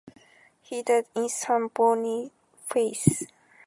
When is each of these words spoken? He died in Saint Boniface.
He 0.63 0.81
died 0.81 1.05
in 1.15 1.29
Saint 1.29 1.75
Boniface. 1.75 3.25